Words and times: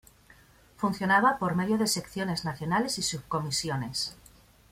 Funcionaba 0.77 1.37
por 1.37 1.53
medio 1.55 1.77
de 1.77 1.85
secciones 1.85 2.43
nacionales 2.43 2.97
y 2.97 3.03
subcomisiones. 3.03 4.15